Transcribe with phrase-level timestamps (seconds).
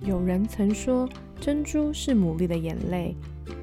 [0.00, 1.08] 有人曾说，
[1.40, 3.14] 珍珠是牡蛎的眼泪。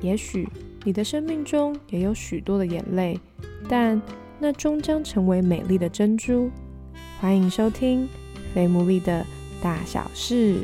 [0.02, 0.48] 也许
[0.84, 3.20] 你的生命中也有许多的眼泪，
[3.70, 4.02] 但
[4.40, 6.50] 那终将成为美丽的珍珠。
[7.20, 8.04] 欢迎收听
[8.54, 9.26] 《非牡蛎的
[9.62, 10.56] 大小事》。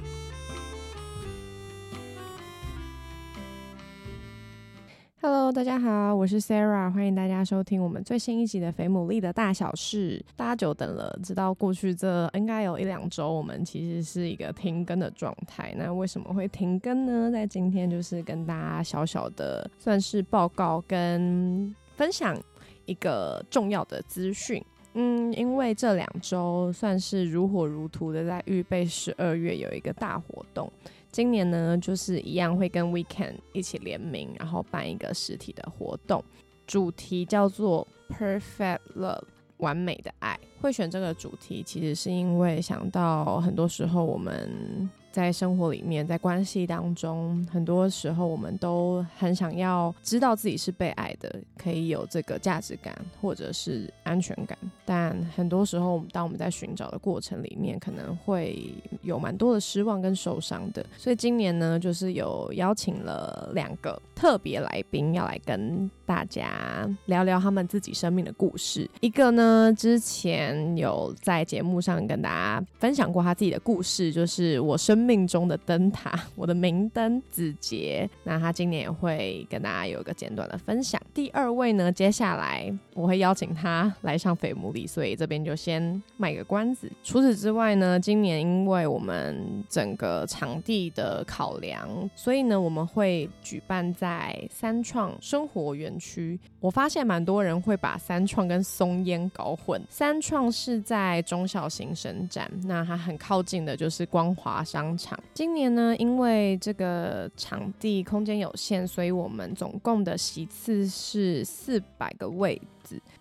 [5.53, 10.17] 大家好，我是 Sarah，欢迎大家收听我们最新一集的《肥牡蛎的大小事》。
[10.37, 15.75] 大家久等了，直到过去这应该有一两周，我们其实是一个停更的状态。
[15.77, 17.29] 那为什么会停更呢？
[17.29, 22.37] 在今天就是跟大家小小的算是报告跟分享
[22.85, 24.63] 一个重要的资讯。
[24.93, 30.71] 嗯，因为这两周算是如火如荼的在预备十二月有一个大活动。
[31.11, 36.23] 今年呢，就是一样会跟 Weekend 一起联名，然后办一个实体的活动，
[36.65, 39.23] 主题叫做 Perfect Love，
[39.57, 40.39] 完美的爱。
[40.61, 44.89] 会选这个主题，其实是因为想到很多时候我们。
[45.11, 54.57] 在生活里面，在关系当中，很多时候我们都很想要知道自己是被爱的，可以有这个价值感或者是安全感。
[54.85, 60.85] 但很多时候，当我们在寻找的过程里面，可能会有蛮多的失望跟受伤的。
[60.97, 68.89] 所以今年呢，就是有邀请了两个特别来宾，要来跟大家聊聊他们自己生命的故事。
[69.01, 75.01] 一个呢，之前有在节目上跟大家分享过他自己的故事，就是我生。
[75.01, 81.01] 命中的灯塔，我的明灯子杰，那他今年也会跟大家有一个简短的分享。
[81.11, 86.89] 第二位呢，接下来我会邀请他来上肥木里，所以这边就先卖个关子。
[87.03, 96.37] 除此之外呢，今年因为我们整个场地的考量，所以呢，我们会举办在三创生活园区。
[96.59, 104.97] 我发现蛮多人会把三创跟松烟搞混，三创是在中小型神展，那它很靠近的就是光华商。
[104.97, 112.59] 场今年呢，因为这个场地空间有限，所以我们总共的席次是四百个位。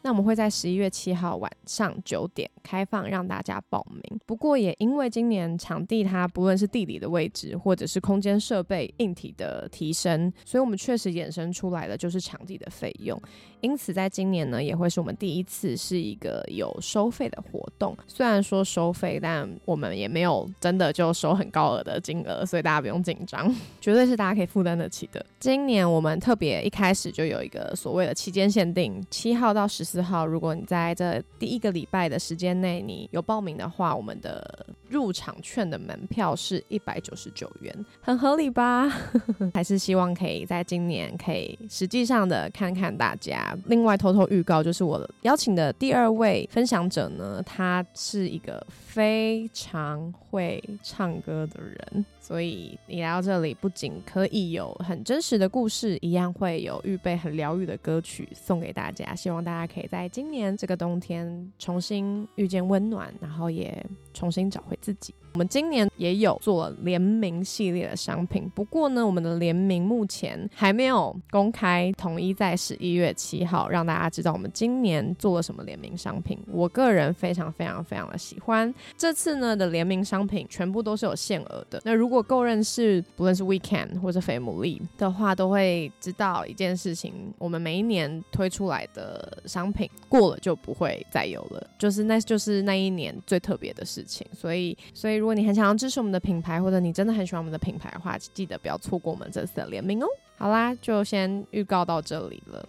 [0.02, 4.20] 那我们会在十一月七号晚上九点开放让大家报名。
[4.24, 13.20] 不过也因为今年场地它不论是地理的位置，或者是空间设备硬体的提升，所以我们确实衍生出来的就是场地的费用。
[13.62, 17.96] 因此在今年呢，也会是我们第一次是一个有收费的活动。
[18.06, 23.50] 虽然说收费，但我们也没有真的就收很高额的金额，所以大家不用紧张，
[23.80, 25.24] 绝对是大家可以负担得起的。
[25.38, 29.70] 今年我们特别一开始就有一个所谓的期间限定，七号到。
[29.70, 38.88] 十四号，如果你在这第一个礼拜的时间内你有报名的话，我们的入场券的门票是一百九十九元，很合理吧？
[39.54, 43.49] 还是希望可以在今年可以实际上的看看大家。
[43.66, 52.04] 另外偷偷预告，就是我邀请的第二位分享者呢，他是一个非常会唱歌的人。
[52.20, 59.14] 所以你来到这里，不仅可以有很真实的故事，一样会有预备很疗愈的歌曲送给大家。
[59.16, 65.14] 希望大家可以在今年这个冬天重新遇见温暖，然后也重新找回自己。
[65.32, 76.36] 我们今年也有做联名系列的商品，不过呢，我们的联名目前还没有公开，统一在十一月七号让大家知道我们今年做了什么联名商品。
[76.50, 81.80] 我个人非常非常非常的喜欢这次呢的联名商品，全部都是有限额的。
[81.84, 94.26] 那如果够认识，不论是 Weekend 或者肥牡蛎的话，都会知道一件事情：我们每一年推出来的商品过了就不会再有了，就是那就是那一年最特别的事事情。
[94.32, 95.20] 所以，所以。
[95.20, 100.06] 如果你很想要支持我们的品牌，或者你真的很喜欢我们的品牌的话，记得不要错过我们这次的联名哦。
[100.38, 102.66] 好啦，就先预告到这里了，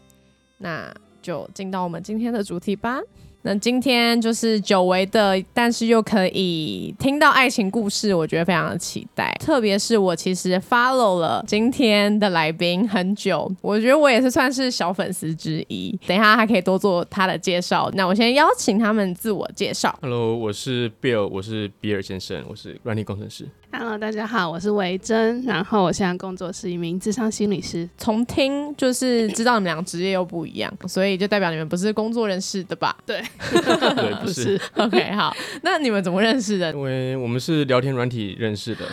[0.58, 3.00] 那就进到我们今天的主题吧。
[3.44, 9.36] 那今天就是久违的，但是又可以听到爱情故事，我觉得非常的期待。
[9.40, 15.98] 特别是我其实 follow 了今天的来宾很久，我觉得我也是算是小粉丝之一。
[16.06, 17.90] 等一下还可以多做他的介绍。
[17.96, 19.98] 那我先邀请他们自我介绍。
[20.02, 23.48] Hello，我是 Bill，我是比尔先生，我是软体工程师。
[23.74, 27.90] Hello，大家好，我是维珍，然后我现在工作是一名智商心理师。
[27.98, 32.96] 从听就是知道你们两个职业又不一样，所以就代表你们不是工作认识的吧？
[33.08, 34.60] 对，对， 不是。
[34.76, 35.34] OK，好，
[35.64, 36.72] 那你们怎么认识的？
[36.74, 38.86] 因为我们是聊天软体认识的。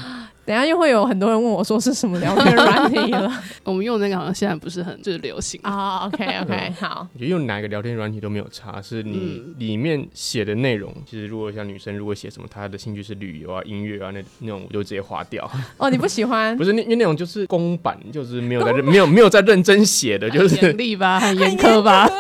[0.49, 3.31] 等下又会有很多人问我说是什么聊天软体了。
[3.65, 6.07] 我们用那个好像现在不是很就是流行啊。
[6.07, 7.07] OK OK， 好。
[7.13, 10.91] 我觉得用哪个聊天软体都没有差，是你里面写的内容。
[11.05, 15.47] 其实如果像女生如果写什么，她的兴趣是旅游啊、音乐啊那那种，我就直接划掉。
[15.77, 16.57] 哦，你不喜欢？
[16.57, 22.09] 不是，因为那种就是公版，就是没有在认没有没有在认真写的，就是严厉吧，很严苛吧。
[22.09, 22.17] 对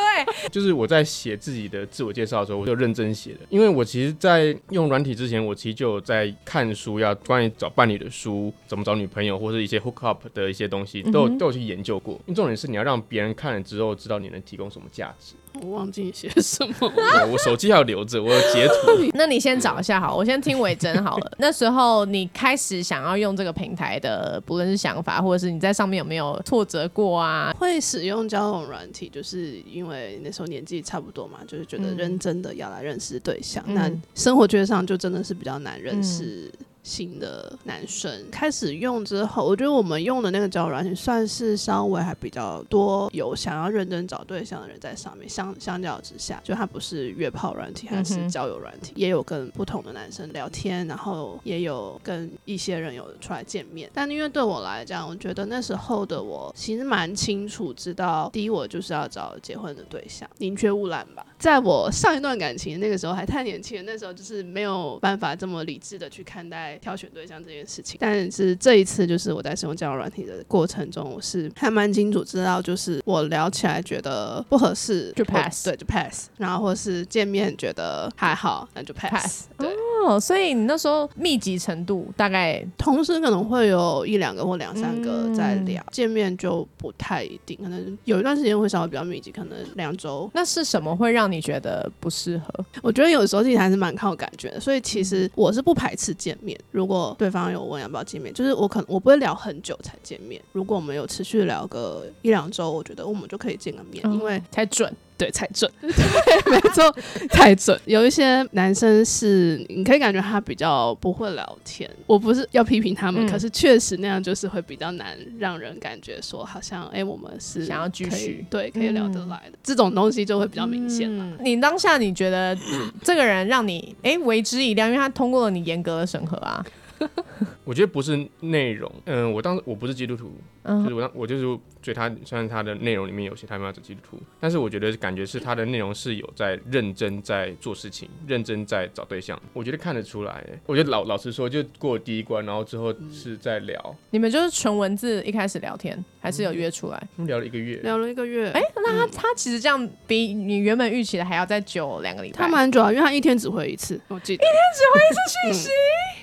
[0.50, 8.17] 就是我在写自己的自我介绍的时候，我就认真写的，因为我其实，在用软体之前，我其实就有在看书，要关于找伴侣的书，
[8.66, 12.14] 怎么找女朋友，或者一些 hook up 的一些东西，都有、都有去研究过。
[12.26, 15.34] 因为重点是你要让别人看了之后，知道你能提供什么价值。
[15.62, 19.10] 我忘记写什么，对我手机还有留着，我有截图。
[19.14, 21.32] 那你先找一下好，我先听伟珍好了。
[21.38, 27.52] 那时候你开始想要用这个平台的，不论是想法，或者是你在上面有没有挫折过啊？
[27.58, 33.64] 会使用交友软体，就是因为那时候年纪差不多嘛，就是觉得认真的要来认识对象。
[33.66, 36.52] 嗯那生活圈上就真的是比较难认识。
[36.82, 45.28] 新的男生开始用之后，我觉得我们用的那个交友软件算是稍微还比较多有想要认真找对象的人在上面。
[45.28, 53.90] 相相较之下，就它不是约炮软体，它嗯哼是交友软体，也有跟不同的男生聊天，然后也有跟一些人有出来见面。
[53.92, 61.26] 但因为对我来讲，我觉得那时候的我其实蛮清楚知道，第一我就是要找结婚的对象，宁缺毋滥吧。
[61.38, 67.96] 在我上一段感情那个时候还太年轻，那时候就是没有办法这么理智的去看待挑选对象这件事情。
[68.00, 76.28] 但是这一次，就是我在使用交友软体的过程中，我是还蛮清楚知道，就是我聊起来觉得不合适就 pass 对，就 pass。
[76.36, 79.12] 然后或是见面觉得还好，那就 pass。
[79.12, 79.72] pass 对，哦，
[80.20, 90.30] 所以你那时候密集程度大概同时可能会有一两个或两三个在嗯聊，见面就不太一定，可能有一段时间会稍微比较密集，可能两周。
[90.34, 92.64] 那是什么会让你觉得不适合？
[92.82, 96.58] 我觉得有时候其实还是蛮靠感觉的，所以其实我是不排斥见面。
[96.70, 100.40] 如果对方有问要不要见面，就是我可能我不会聊很久才见面。
[100.52, 104.92] 如果我们有持续聊个一两周，我觉得我们就可以见个面，因为才准。
[105.18, 106.94] 对，才准， 对，没错，
[107.30, 107.78] 才准。
[107.86, 111.90] 有一些男生是，你可以感觉他比较不会聊天。
[112.06, 119.58] 我不是要批评他们，嗯可是确实那样就是会比较难让人感觉说，好像哎、我们是想要继续对，可以聊得嗯来的。
[119.62, 121.24] 这种东西就会比较明显了。
[121.24, 122.56] 嗯你当下你觉得
[123.02, 126.64] 这个人让你哎、为之一亮，因为他通过了你严格的审核啊。
[127.64, 131.44] 我觉得不是内容，嗯，我当时我不是基督徒，嗯就是我当我就是
[131.82, 140.32] 觉得他虽然他的内容里面有些他们要走基督徒，但是我觉得感觉是他的内容是有在认真在做事情，认真在找对象，我觉得看得出来。
[140.32, 147.08] 欸我觉得老老实说，就过第一关，然后之后是在聊，你们就是纯文字一开始聊天，还是有约出来？
[147.16, 152.38] 我们聊了一个月，聊了一个月，哎、那他、他其实这样比你原本预期的还要再久两个礼拜。
[152.38, 154.42] 他蛮久啊，因为他一天只回一次，我记得。
[154.42, 155.20] 一天只回一次
[155.52, 155.70] 讯息。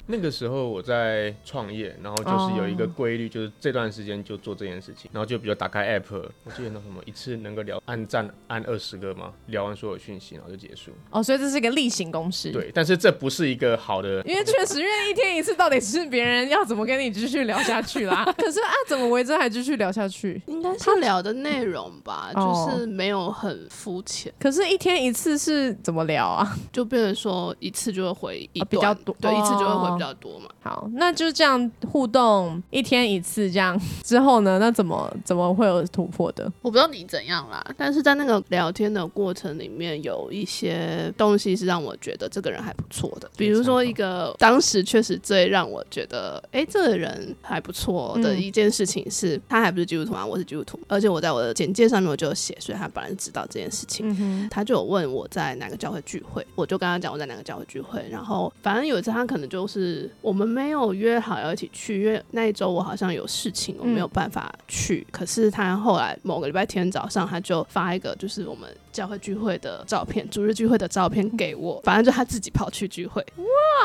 [0.07, 10.91] 那个时候我在创业，然后就是有一个规律，就是这段时间就做这件事情，然后就比如打开 app，我记得那什么一次能够聊按赞按二十个嘛，聊完所有讯息，然后就结束。
[11.09, 18.23] 哦，所以这是一个例行公事。，对，但是这不是一个好的，因为确实，因为一天一次，到底是别人要怎么跟你继续聊下去啦？
[18.37, 20.41] 可是啊，怎么维珍还继续聊下去？
[20.47, 26.55] 应该是聊的内容吧，哦就是没有很肤浅，可是，一天一次是怎么聊啊？
[26.71, 30.49] 就变成说一次就会回一啊比较多对，一次就会哦回比较多嘛。
[30.61, 34.57] 好，那就这样互动一天一次，这样 之后呢？
[34.59, 36.51] 那怎么怎么会有突破的？
[36.61, 43.29] 我不知道你怎样啦，但是在那个聊天的过程里面，有一些东西是让我觉得这个人还不错的。
[43.37, 54.09] 比如说一个当时确实最让我觉得，哎、这个人还不错的嗯一件事情是，他还不是基督徒啊，我是基督徒，而且我在我的简介上面我就有写，所以他本来就知道这件事情。
[54.09, 59.84] 嗯哼，他就有问我在哪个教会聚会，我就跟他讲我在哪个教会聚会，然后反正有一次他可能就是
[60.21, 65.05] 我们没有约好要一起去，因为那一周我好像有事情，我没有办法去。
[65.11, 73.25] 可是他后来某个礼拜天早上，他就发一个就是我们教会聚会的照片，主日聚会的照片给我，反正就他自己跑去聚会，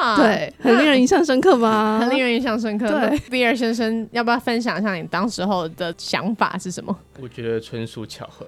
[0.00, 1.98] 哇，对，很令人印象深刻吧？
[2.00, 2.88] 很令人印象深刻。
[2.88, 6.96] 对那比尔先生，要不要分享一下你当时候的想法是什么？
[7.20, 8.46] 我觉得纯属巧合。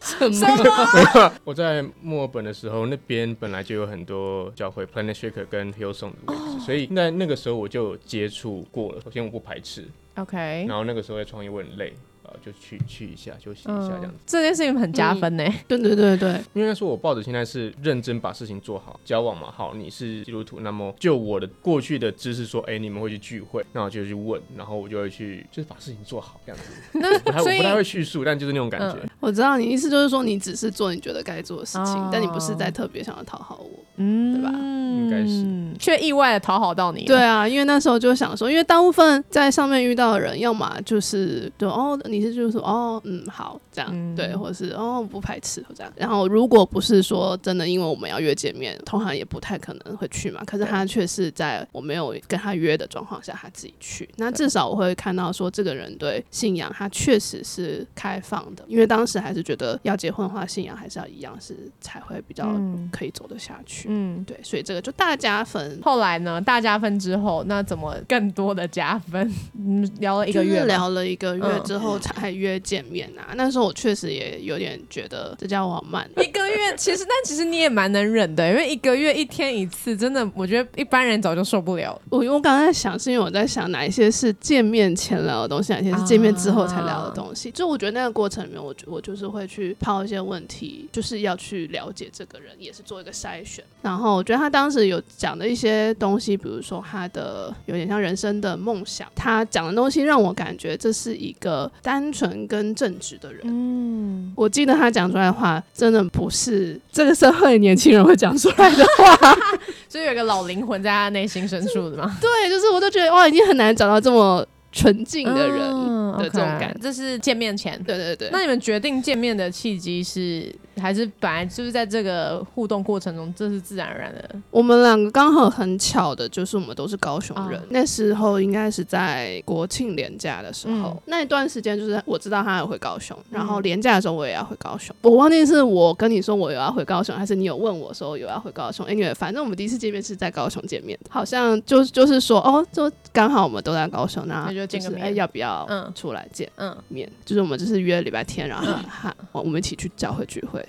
[0.00, 1.32] 什么？
[1.44, 9.00] 我在墨尔本的时候，那边本来就有很多教会，Planet Shaker 跟 Hillsong 的位置，所以那那个时候我就有接触过了。
[9.00, 11.92] 首先我不排斥，OK，然后那个时候在创业我很累。
[12.32, 14.14] 啊，就去去一下，休息一下这样子。
[14.14, 15.44] 嗯，这件事情很加分呢。
[15.68, 26.72] 对对对对，应该说，我抱着现在是认真把事情做好，交往嘛，好，你是基督徒，那么就我的过去的知识说，哎、你们会去聚会，那我就去问，然后我就会去，就是把事情做好这样子。
[26.98, 28.98] 那不太我所以不太会叙述，但就是那种感觉。
[29.02, 33.84] 嗯我知道你意思就是说你只是做你觉得该做的事情，哦但你不是在特别想要讨好我。
[33.96, 37.04] 嗯，对吧应该是却意外的讨好到你。
[37.04, 45.92] 对，啊，因为那时候就想说，因为大部分在上面遇到的人，要么就是对哦，你是就是说哦，嗯，好这样，嗯对，或者是哦不排斥这样。
[45.96, 50.42] 然后如果不是说真的，因为我们要约见面，通常也不太可能会去嘛。
[50.44, 54.08] 可是他却是在我没有跟他约的状况下，他自己去。
[54.16, 63.88] 那至少我会看到说，这个人对信仰他确实是开放的，因为当时还是觉得要结婚的话，信仰还是要一样是才会比较嗯可以走得下去。
[63.90, 64.22] 嗯。
[64.24, 65.80] 对，所以这个就大加分。
[65.82, 66.40] 后来呢？
[66.40, 69.32] 大加分之后，那怎么更多的加分？
[69.58, 73.32] 嗯，聊了一个月就是，聊了一个月嗯之后才约见面啊。
[73.34, 76.08] 那时候我确实也有点觉得这家伙好慢。
[76.18, 82.02] 一个月，其实但其实你也蛮能忍的，因为一个月一天一次，真的我觉得一般人早就受不了了。
[82.10, 87.50] 我我刚才在想，是因为我在想哪一些是见面前聊的东西，哪些是见面之后才聊的东西。
[87.50, 93.64] 就我觉得那个过程里面，我我就是会去抛一些问题，就是要去了解这个人，也是做一个筛选。
[93.82, 103.42] 然后我觉得他当时有讲的一些东西，比如说他的有点像人生的梦想，他讲的东西让我感觉这是一个单纯跟正直的人。
[103.44, 109.36] 嗯，我记得他讲出来的话，真的不是这个社会年轻人会讲出来的话。
[109.90, 112.16] 所以有一个老灵魂在他内心深处的嘛。
[112.18, 116.80] 对，就是我都觉得哇，已经很难找到这么纯净的人嗯的这种感觉。
[116.80, 117.78] 这是见面前。
[117.82, 124.30] 对对对，那你们决定见面的契机是，还是本来就是在这个互动过程中，这是自然而然的？
[124.50, 127.58] 我们两个刚好很巧的，就是我们都是高雄人。
[127.58, 134.94] 哦那时候应该是在国庆连假的时候，嗯那一段时间就是我知道他要回高雄，然后连假的时候我也要回高雄。
[135.02, 138.86] 我忘记是我跟你说我有要回高雄，还是你有问我说有要回高雄。
[138.86, 146.50] Anyway，反正我们第一次见面是在高雄见面的，好像就就是说哦，就刚好我们都在高雄，那那就见个面是哎要不要嗯出来见？
[146.56, 150.68] 嗯，面，就是我们就是约礼拜天，然后他、我们一起去教会聚会，这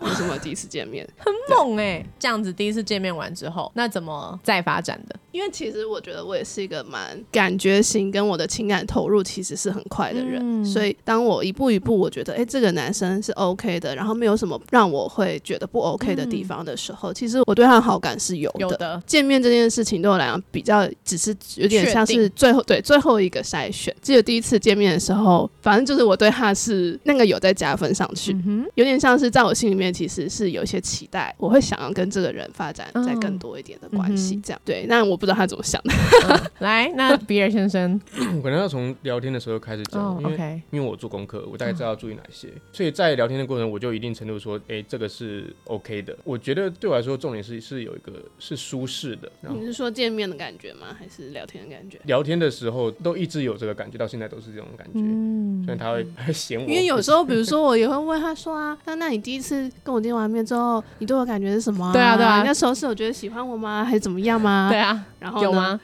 [0.00, 1.06] 样这是我第一次见面。
[1.18, 5.16] 很猛哎、这样子第一次见面完之后，那怎么再发展的？
[5.32, 18.60] 因为其实我觉得我也是一个蛮感觉型，跟我的情感投入其实是很快的人，嗯所以当我一步一步，我觉得哎、诶这个男生是 OK 的，然后没有什么让我会觉得不 OK 的地方的时候，其实我对他的好感是有的。
[18.60, 23.94] 有的，见面这件事情对我来讲比较只是有点像是最后对最后一个筛选。
[24.00, 34.86] 记得第一次见面的时候，反正就是我对他是那个有在加分上去，嗯，有点像是在我心里面其实是有一些期待，我会想要跟这个人发展再更多一点的关系嗯，这样、对。
[34.88, 35.92] 那我不知道他怎么想的，
[36.28, 38.00] 嗯 来，那比尔先生，
[38.36, 46.16] 我可能要从聊天的时候开始讲，哦因为，OK，因为我做功课，我大概知道要注意哪些，所以在聊天的过程，我就一定程度说，哎、这个是 OK 的。
[46.24, 50.96] 我觉得对我来说，重点是是有一个是舒适的，你是说见面的感觉吗？
[50.98, 51.98] 还是聊天的感觉？
[52.04, 55.00] 聊天的时候都一直有这个感觉，到现在都是这种感觉。
[55.00, 63.84] 嗯虽然他会 嫌我，因为有时候，比如说我也会问他说啊，那那你第一次跟我见完面之后，你对我感觉是什么、对啊对啊那时候是有觉得喜欢我吗？
[63.84, 64.68] 还是怎么样吗？
[64.70, 65.52] 对，啊，然后呢有？
[65.52, 65.80] 吗？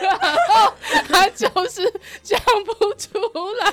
[0.00, 0.12] 然
[0.48, 0.72] 后
[1.08, 1.82] 他就是
[2.22, 3.18] 讲不出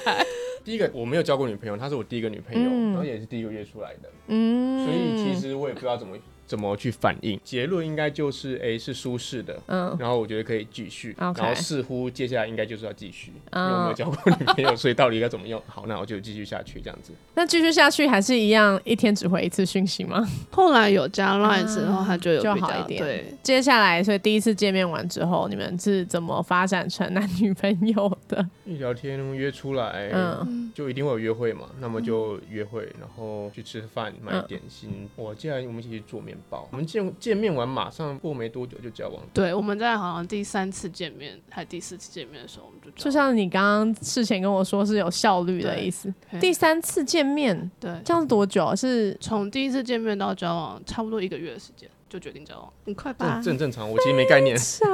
[0.06, 0.26] 来。
[0.64, 6.16] 第一个我没有交过女朋友，她是我第一个女朋友，嗯然后也是第一个约出来的，嗯，所以其实我也不知道怎么
[6.46, 7.40] 怎么去反应。
[7.44, 9.60] 结论应该就是，哎、是舒适的。
[9.68, 15.62] 嗯，然后我觉得可以继续然后似乎接下来应该就是要继续，因嗯为我没有交过女朋友，所以到底该怎么用？
[15.68, 17.12] 好，那我就继续下去这样子。
[17.36, 20.28] 那继续下去还是一样，一天只回一次讯息吗？
[20.52, 28.46] 后来有加 Line 之后，他就有就比较好一点对，接下来，所以第一次见面完之后，你们是怎么发展成男女朋友的？
[28.66, 35.10] 一聊天约出来，嗯就一定会有约会嘛，那么就约会，然后去吃饭，买嗯点心。
[35.16, 36.68] 我既然我们一起去做面包。
[36.72, 39.24] 我们见见面完，马上过没多久就交往。
[39.34, 46.14] 对，我们在好像第三次见面还第四次见面的时候，我们就就像你刚刚事前跟我说是有效率的意思。
[46.40, 48.76] 第三次见面，对，这样是多久啊？
[48.76, 53.46] 是从第一次见面到交往，差不多一个月的时间就决定交往，很快吧这？
[53.46, 54.56] 这很正常，我其实没概念。
[54.56, 54.88] 常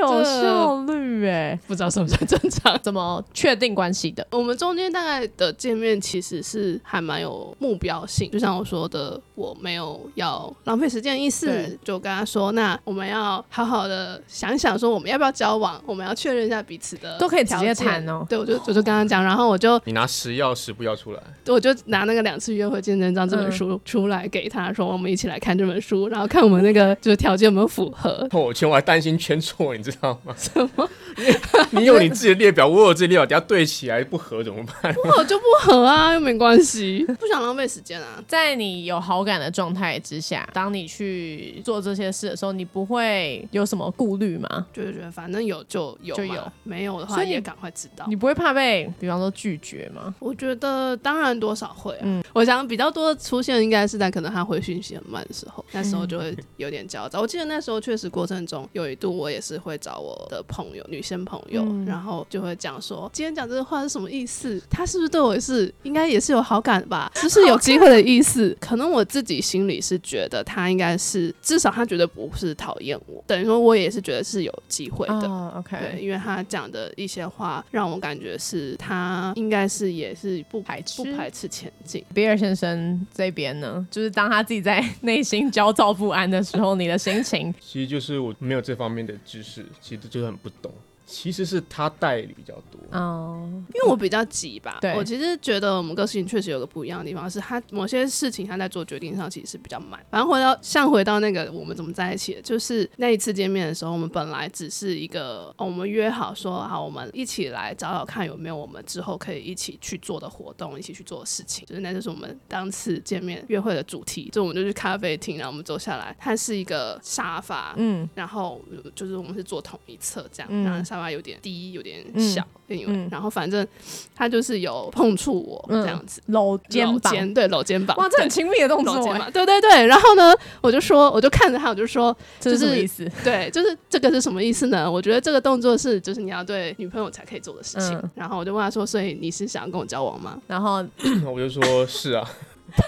[0.00, 2.80] 有效率哎， 不知道算不算正常？
[2.82, 4.26] 怎么确定关系的？
[4.30, 28.26] 我们中间大概的见面其实是还蛮有目标性，就像我说的，我没有要浪费时间的意思对，就跟他说，那我们要好好的想想，说我们要不要交往，我们要确认一下彼此的都可以直接谈哦对，我就我就跟他讲，然后我就你拿十要十不要出来，我就拿那个两次约会见证章这本嗯书出来给他说，我们一起来看这本书，然后看我们那个就是条件有没有符合。
[28.32, 30.34] 我圈我还担心圈错，你知道吗？
[30.36, 30.88] 什么？
[31.70, 34.92] 你有你自己的列表，我有自己列表，等下对起来不合怎么办？
[34.94, 38.22] 不合就不合啊，又没关系， 不想浪费时间啊。
[38.26, 44.66] 在你有好感的状态之下，当你去做这些事的时候，你不会有什么顾虑吗？
[44.72, 48.16] 就是觉得反正有就有，就有没有的所以你话也赶快知道你。
[48.16, 50.12] 不会怕被，比方说拒绝吗？
[50.18, 57.20] 我觉得当然多少会啊，嗯我想比较多出现应该是在可能他回讯息很慢的时候，那时候就会有点焦躁。
[57.20, 64.60] 我记得那时候确实过程中有一度我也是会找我的朋友，女性朋友，然后就会讲说今天讲这个话是什么意思？
[64.70, 67.10] 他是不是对我是应该也是有好感吧？
[67.14, 68.56] 就是有机会的意思。
[68.60, 75.52] 可能我自己心里是觉得他应该是至少他觉得不是讨厌我，等于说我也是觉得是有机会的。
[75.56, 82.04] OK，对，因为他讲的一些话让我感觉是他应该是也是不排斥不排斥前进。
[82.14, 90.70] 比尔先生这边呢，就是当他自己在内心焦躁不安的时候，你的心情其实就是我没有这方面的知识，其实就是很不懂。
[91.06, 94.78] 其实是他代理比较多哦，因为我比较急吧。
[94.80, 100.00] 对，我其实觉得我们个性确实有个不一样的地方，是他某些事情他在做决定上其实是比较慢。
[100.10, 111.66] 反正回到像回到那个我们怎么在一起的，就是那一次见面的时候，我们本来只是一个我们约好说好，我们一起来找找看有没有我们之后可以一起去做的活动，一起去做的事情。
[111.66, 114.30] 就是那就是我们当次见面约会的主题。
[114.32, 118.60] 就我们就去咖啡厅，然后我们坐下来，它是一个沙发，嗯，然后
[118.94, 120.93] 就是我们是坐同一侧这样，然后。
[120.94, 123.66] 沙发有点低，有点小，因为然后反正
[124.14, 128.94] 他就是有碰触我这样子，搂肩膀，对，搂肩膀，哇，这很亲密的动作，
[129.32, 129.86] 对对对。
[129.86, 133.10] 然后呢，我就说，我就看着他，我就说，这是什么意思？
[133.24, 134.90] 对，就是这个是什么意思呢？
[134.90, 138.00] 我觉得这个动作是，就是你要对女朋友才可以做的事情。
[138.14, 140.40] 然后我就问他说，所以你是想要跟我交往吗？
[140.46, 140.84] 然后
[141.26, 142.28] 我就说是啊。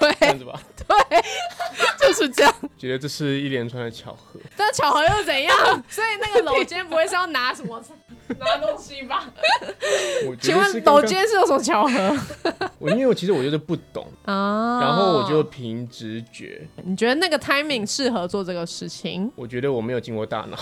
[0.01, 1.23] 对，这样子吧，对，
[2.01, 2.55] 就是这样。
[2.77, 5.57] 觉得这是一连串的巧合，但巧合又怎样？
[5.89, 7.83] 所以那个搂肩不会是要拿什么
[8.39, 9.31] 拿东西吧？
[10.41, 12.19] 请问搂肩是有什么巧合？
[12.81, 16.67] 我因为我其实我就是不懂啊，然后我就凭直觉。
[16.83, 19.31] 你觉得那个 timing 适合做这个事情？
[19.37, 20.59] 我觉得我没有经过大脑。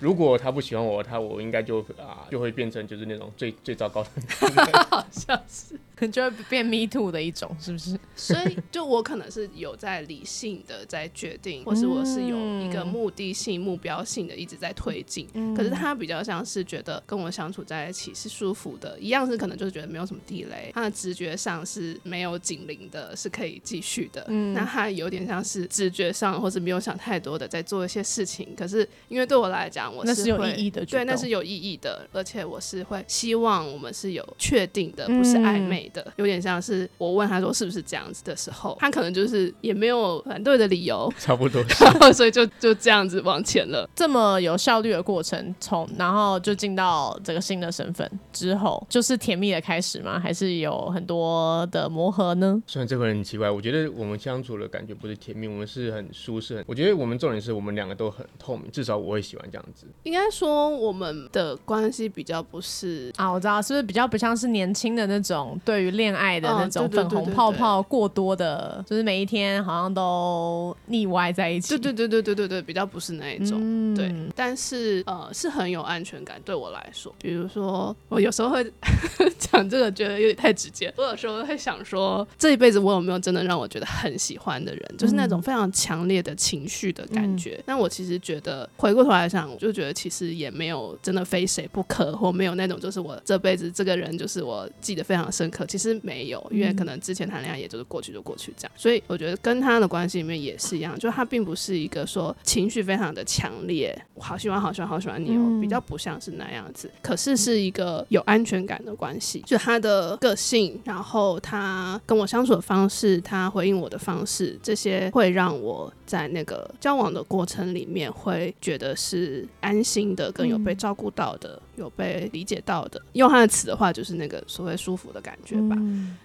[0.00, 5.78] 如果他不喜欢我，他我应该就啊就会变成就是那种最最糟糕的，好像是。
[6.06, 7.98] 就会变 me too 的一种，是不是？
[8.14, 15.26] 所以就我可能是有在理性的在决定，或是我是有一个目的性、目标性的一直在推进。
[15.56, 24.24] 可是他比较像是觉得跟我相处在一起是舒服的，一样是可能就是觉得没有什么地雷，他的直觉上是没有警铃的，是可以继续的。
[24.54, 28.54] 那他有点像是直觉上或是没有想太多的在做一些事情。
[28.56, 35.87] 可是因为对我来讲，我是有意义的，对，那是有意义的，而且我是会希望我们是有确定的，不是暧昧。
[35.92, 41.62] 的有点像是我问他说是不是这样子的时候，他可能就是也没有反对的理由， 差不多，
[42.12, 43.88] 所以就就这样子往前了。
[43.96, 50.20] 这么有效率的过程，从然后就进到这个新的身份之后，就是甜蜜的开始吗？
[50.20, 52.62] 还是有很多的磨合呢？
[52.66, 56.62] 虽然这个人很奇怪，我觉得我们相处的感觉不是甜蜜，我们是很舒适。
[56.66, 59.86] 我觉得我们重点是我们两个都很透明，至少我会喜欢这样子。
[60.02, 65.77] 应该说我们的关系比较不是啊，我知道是不是比较不像是年轻的那种对。
[65.78, 71.68] 对于恋爱的那种粉红泡泡过多的，就是每一天好像都腻歪在一起。
[71.68, 73.94] 对对对对对对对，比较不是那一种。
[73.94, 77.14] 对，但是呃，是很有安全感对我来说。
[77.22, 78.72] 比如说，我有时候会
[79.38, 80.92] 讲这个，觉得有点太直接。
[80.96, 87.62] 我有时候会想说，这一辈子我有没有真的让我觉得很喜欢的人，就是那种非常强烈的情绪的感觉。
[87.66, 95.64] 那我其实觉得，回过头来想，我就觉得其实也没有真的非谁不可，或没有那种就是我这辈子这个人就是我记得非常深刻。
[95.68, 121.62] 其实没有，因为可能之前谈恋爱也就是过去就过去这样，所以我觉得跟他的关系里面也是一样，就他并不是一个说情绪非常的强烈，我好喜欢好喜欢好喜欢你哦，比较不像是那样子，可是是一个有安全感的关系，就他的个性，然后他跟我相处的方式，他回应我的方式，这些会让我在那个交往的过程里面会觉得是安心的，跟有被照顾到的。
[121.76, 125.76] 有被理解到的，用他的词的话，就是那个所谓舒服的感觉吧。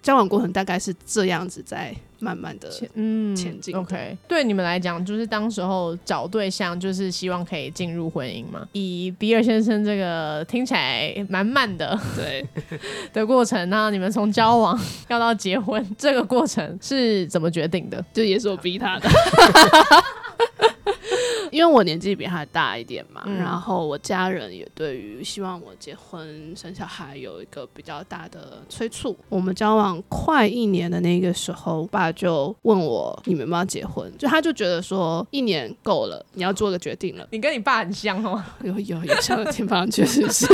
[0.02, 1.94] 交往过程大概是这样子，在
[2.24, 3.76] 慢慢的嗯前进。
[3.76, 8.66] OK，对你们来讲，就是当时候找对象，就是希望可以进入婚姻嘛？
[8.72, 12.44] 以比尔先生这个听起来蛮慢的对
[13.12, 18.02] 的过程，那你们从交往 要到结婚这个过程是怎么决定的？
[18.14, 19.08] 就也是我逼他的。
[21.54, 29.16] 因为我年纪比他大一点嘛，然后我家人也对于希望我结婚生小孩有一个比较大的催促。
[29.28, 37.28] 我们交往快一年的那个时候，爸就问我你们有没有结婚，就他就觉得说一年够了，你要做个决定了。
[37.30, 40.46] 你跟你爸很像哦，有有有像的地方，确实是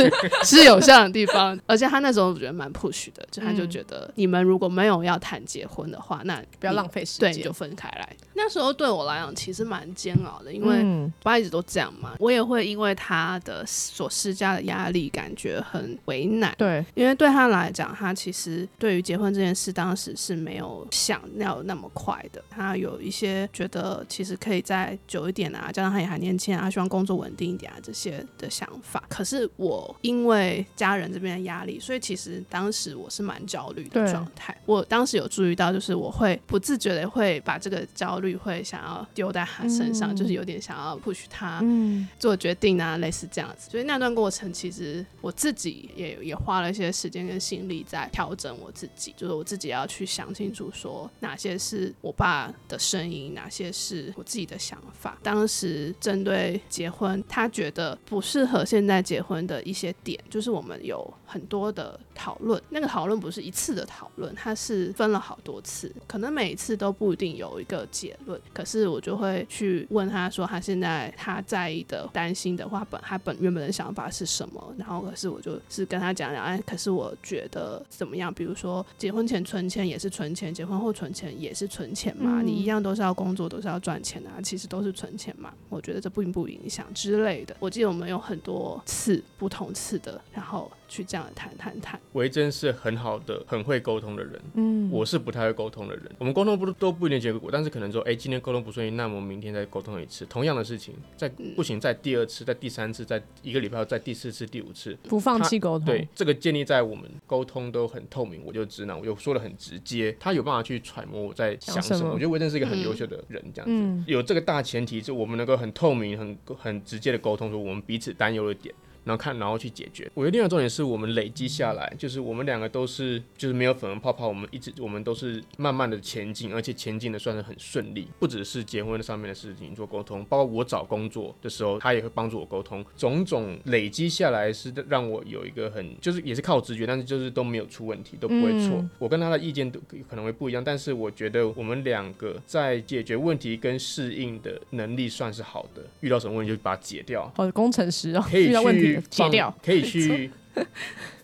[0.44, 1.58] 是有像的地方。
[1.64, 8.14] 而且他那时候我觉得蛮 push 的，就他就觉得你们如果没有要谈结婚的话，那不要浪费时间，对，就分开来。
[8.34, 10.89] 那时候对我来讲其实蛮煎熬的，因为。
[10.90, 16.55] 嗯，爸一直都这样嘛，我也会因为他的所施加的压力感觉很为难。
[16.59, 22.42] 对，因为对他来讲，他其实对于结婚这件事，当时是没有想要那么快的。
[22.50, 29.05] 他有一些觉得其实可以再久一点啊，加上他也还年轻啊，他希望工作稳定一点啊这些的想法。
[29.09, 34.57] 可是我因为家人这边的压力，所以其实当时我是蛮焦虑的状态。
[34.66, 43.70] 我当时有注意到，就是我会不自觉的会把这个焦虑会想要丢在他身上，嗯就是有点想要 push 他嗯，做决定啊，类似这样子。
[43.70, 55.18] 所以那段过程，其实我自己也也花了一些时间跟心力在调整我自己，就是我自己要去想清楚，说哪些是我爸的声音，哪些是我自己的想法。
[55.22, 78.32] 当时针对结婚，他觉得不适合现在结婚的一些点，就是我们有很多的讨论，那个讨论不是一次的讨论，它是分了好多次，可能每一次都不一定有一个结论，可是我就会去问他说，他现在他在意的、担心的话，本他本原本的想法是什么，然后可是我就是跟他讲讲，哎，可是我觉得怎么样？
[78.34, 85.52] 比如说结婚前存钱也是存钱，结婚后存钱也是存钱嘛，嗯你一样都是要工作，都是要赚钱的、啊，其实都是存钱嘛。
[85.68, 87.56] 我觉得这并不影响之类的。
[87.60, 91.98] 我记得我们有很多次不同次的，然后去这样谈谈谈。
[92.12, 96.04] 维珍是很好的、很会沟通的人，嗯，我是不太会沟通的人。
[96.18, 104.96] 我们沟通不都不一定结果，但是可能说，哎、今天沟通不顺利，那我们明天再沟通一次，同样的事情，在不行，在第二次，在第三次，在一个礼拜后，再第四次、第五次。
[105.04, 112.11] 不放弃沟通，对，这个建立在我们沟通都很透明，我就直男，我就说的很直接，他有办法去揣摩我在想什么。
[112.12, 113.72] 我觉得维珍是一个很优秀的人，这样子。
[113.74, 118.74] 嗯有这个大前提，就我们能够很透明、很很直接的沟通，说我们彼此担忧的点。
[119.04, 120.10] 然后看，然后去解决。
[120.14, 128.08] 我觉得另外重点是我们累积下来，就是我们两个都是，就是没有粉红泡泡，我们一直我们都是慢慢的前进，而且前进的算是很顺利。
[128.18, 132.84] 不只是结婚上面的事情做沟通，包括我找工作的时候，他也会帮助我沟通。
[132.96, 138.76] 种种累积下来是让我有一个很，就是也是靠直觉，但是就是都没有出问题，都不会错。
[138.76, 145.82] 嗯我跟他的意见都可能会不一样，但是我觉得我们两个在解决问题跟适应的能力算是好的。
[146.00, 147.30] 遇到什么问题就把它解掉。
[147.34, 150.31] 好工程师哦，可以遇到问题去解放掉，可以去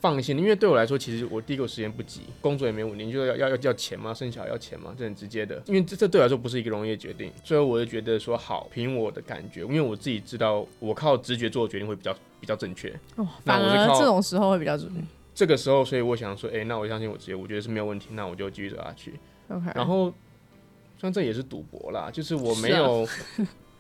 [0.01, 5.61] 放心，因为对我来说，其实我第一个时间不急，工作也没稳定，就要要要要钱嘛，生小孩要钱嘛，这很直接的。
[5.67, 12.89] 因为这这对我来说不是一个容易的决定，最后我就觉得说好，凭我的感觉，因为我自己知道，我靠直觉做的决定会比较比较正确。
[13.17, 14.91] 哦，反而这种时候会比较准。
[15.35, 19.13] 这个时候，所以我想说，哎、那我相信我直接，我觉得是没有问题，那我就继续走下去。
[19.49, 20.09] OK，然后，
[20.97, 23.07] 虽然这也是赌博啦，就是我没有，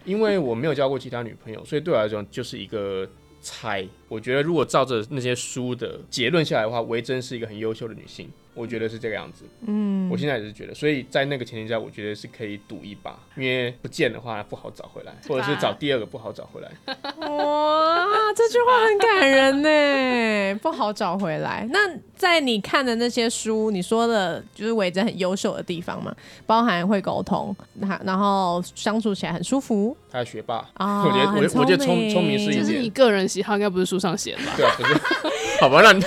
[0.05, 3.09] 因为我没有交过其他女朋友，所以对我来讲就是一个
[3.47, 3.87] 猜。
[4.09, 9.45] 我觉得如果照着那些书的结论下来的话，维珍是一个很优秀的女性，我觉得是这个样子。
[9.67, 16.71] 嗯，我现在也是觉得，所以在那个前提下，我觉得是可以赌一把，因为不见的话不好找回来，或者是找第二个不好找回来。
[17.29, 21.69] 哇，这句话很感人呢，不好找回来。
[21.71, 21.79] 那
[22.17, 26.15] 在你看的那些书，你说的就是维珍很优秀的地方嘛，
[26.47, 31.05] 包含会沟通，那然后相处起来很舒服他是学霸，啊。
[31.05, 34.53] 我觉得我我觉得聪明聪明是一点这是你个人喜好，应该不是书上写的吧？
[34.57, 34.95] 对啊，不是，
[35.61, 35.93] 好吧，那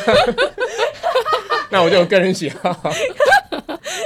[1.69, 2.79] 那我就个人喜好。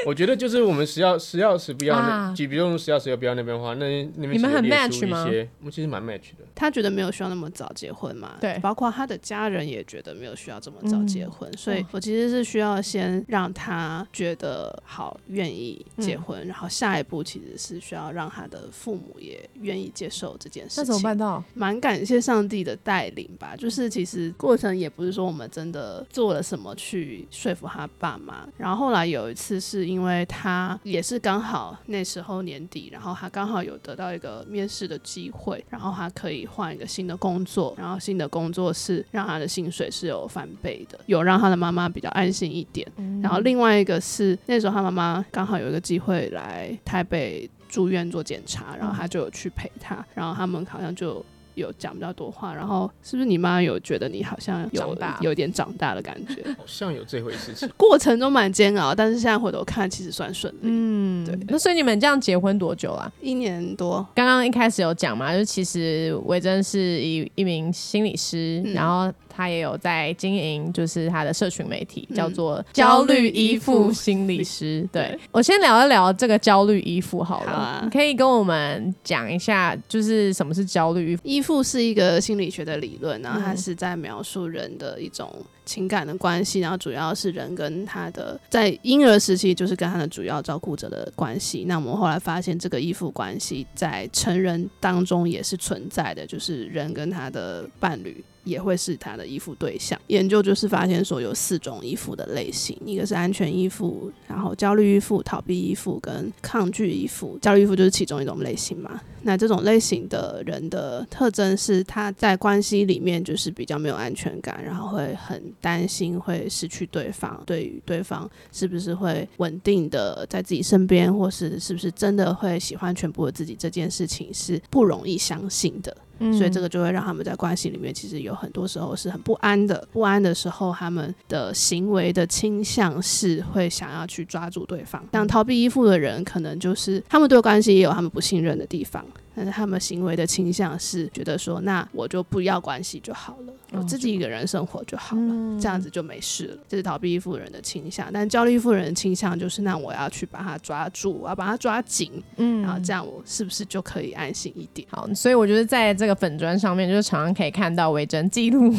[0.06, 6.46] 我觉得就是我们十要十要十不要那，啊举比如十要十要不要那边的话，那那边你们很其实列 match 吗一些，我们其实蛮 match 的。
[6.56, 20.84] 他觉得没有需要那么早结婚嘛，对包括他的家人也觉得没有需要这么早结婚，所以我其实是需要先让他觉得好，愿意结婚，然后下一步其实是需要让他的父母也愿意接受这件事情。
[20.84, 21.44] 那怎么办到？
[21.54, 42.90] 蛮感谢上帝的带领吧，就是其实过程也不是说我们真的做了什么去说服他爸妈，然后后来有一次是因为他也是刚好那时候年底，然后他刚好有得到一个面试的机会，然后他可以换一个新的工作，然后新的工作是让他的薪水是有翻倍的，有让他的妈妈比较安心一点。
[43.22, 51.24] 然后另外一个是那时候他妈妈刚好有一个机会来台北住院做检查，然后他就有去陪他，然后他们好像就。
[51.56, 56.44] 有讲比较多话，然后是不是你妈有觉得你好像有长大有点长大的感觉？
[56.58, 57.70] 好像有这回事情。
[57.78, 60.60] 过程中蛮煎熬，但是现在回头看，其实算顺利。
[60.64, 63.12] 嗯，对那所以你们这样结婚多久啊？
[63.22, 74.88] 一年多，刚刚一开始有讲嘛，就其实维珍是一一名心理师，嗯然后他也有在经营，就是他的社群媒体，嗯叫做焦虑依附心理师。
[74.92, 81.22] 对对我先聊一聊这个焦虑依附好了，好啊你可以跟我们讲一下，就是什么是焦虑依附？
[81.26, 85.34] 依附是一个心理学的理论，然后它嗯是在描述人的一种
[85.66, 91.66] 情感的关系，然后主要是人跟他的在婴儿时期就是跟他的主要照顾者的关系。
[91.68, 98.24] 那我们后来发现，这个依附关系在成人当中也是存在的，就是人跟他的伴侣。
[98.44, 100.00] 也会是他的依附对象。
[100.08, 107.38] 研究就是发现说有四种依附的类型，一个是安全依附，然后焦虑依附、逃避依附跟抗拒依附。
[107.42, 109.02] 焦虑依附就是其中一种类型嘛。
[109.26, 125.96] 那这种类型的人的特征是，他在关系里面就是比较没有安全感，然后会很担心会失去对方，对于对方是不是会稳定的在自己身边，或是是不是真的会喜欢全部的自己，这件事情是不容易相信的。
[126.32, 129.88] 所以这个就会让他们在关系里面，其实有很多时候是很不安的。
[129.92, 135.04] 不安的时候，他们的行为的倾向是会想要去抓住对方。
[135.12, 139.04] 像逃避依附的人，可能就是他们对关系也有他们不信任的地方，
[139.36, 146.58] 但是他们行为的倾向是觉得说，那我就不要关系就好了，我自己一个人生活就好了，嗯这样子就没事了。
[146.68, 154.88] 这是逃避依附人的倾向，但焦虑依附人的倾向就是，那我要去把他抓住，我要把他抓紧，嗯然后这样我是不是就可以安心一点？
[154.92, 158.74] 好，所以我觉得在这个粉砖上面，就是常常可以看到维珍记录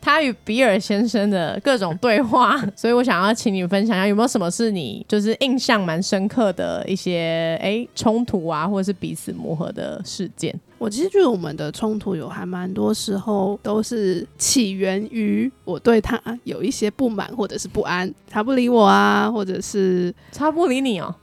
[0.00, 10.54] 他与比尔先生的各种对话， 所以我想要请你分享一下，有没有什么是你就是印象蛮深刻的一些哎冲突啊，或者是彼此磨合的事件？
[10.78, 21.14] 我其实觉得我们的冲突有还蛮多时候都是起源于我对他有一些不满或者是不安，他不理我啊，或者是他不理你哦，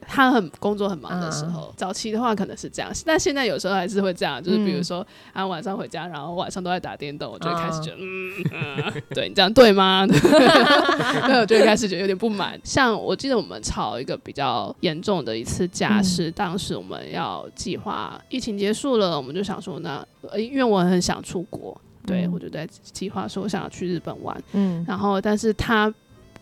[0.00, 1.72] 他很工作很忙的时候。
[1.76, 10.06] 早期的话可能是这样，但现在有时候还是会这样，就是比如说啊晚上回家，然后晚上都在打电动，我就会开始觉得，嗯，嗯对你这样对吗？
[10.06, 12.58] 对，我就会开始觉得有点不满。
[12.64, 25.92] 像我记得我们吵一个比较严重的一次架，嗯是当时我们要计划疫情结束了，我们就想说那，呃因为我很想出国，对嗯我就在计划说我想要去日本玩，嗯然后但是他。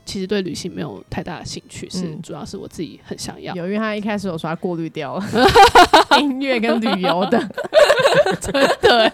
[0.07, 3.55] 其实对旅行没有太大的兴趣，是嗯主要是我自己很想要。
[3.55, 5.25] 有，因为他一开始有说他过滤掉了
[6.21, 7.39] 音乐跟旅游的，
[8.81, 9.09] 对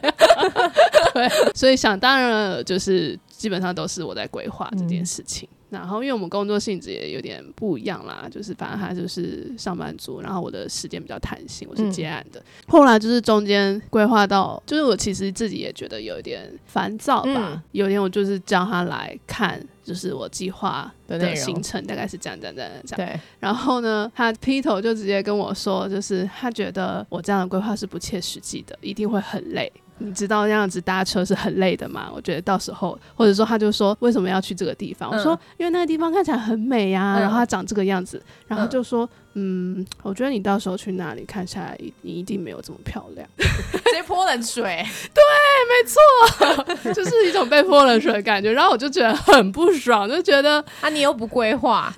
[1.13, 5.49] 对，所以想当然了，就是基本上都是我在规划这件事情。
[5.73, 12.43] 然后，因为我们工作性质也有点不一样啦，就是反正他就是上班族，然后我的时间比较弹性，我是接案的。
[12.69, 17.53] 后来就是中间规划到，就是我其实自己也觉得有一点烦躁吧。
[17.55, 23.09] 嗯有一天我就是叫他来看，就是我计划的行程大概是这样这样这样这样。
[23.09, 29.73] 对，然后呢，他劈头就直接跟我说，就是他觉得我这样的规划是不切实际的，一定会很累。
[30.05, 32.11] 你知道那样子搭车是很累的嘛？
[32.15, 35.11] 我觉得到时候，或者说他就说为什么要去这个地方？
[35.11, 37.21] 我说因为那个地方看起来很美呀、嗯。
[37.21, 44.63] 然后它长这个样子，然后就说嗯，我觉得你到时候去那里看下来，你一定没有这么漂亮， 直接泼冷水，
[45.15, 45.23] 对，
[45.71, 46.93] 没错。
[46.93, 48.53] 就是一种被泼冷水的感觉。
[48.53, 51.93] 然后我就觉得很不爽，就觉得啊，你又不规划，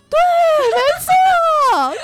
[1.75, 1.93] 哦，